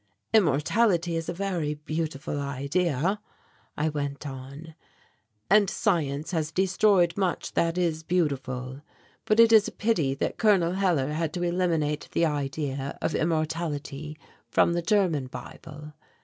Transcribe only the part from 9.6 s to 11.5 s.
a pity that Col. Hellar had to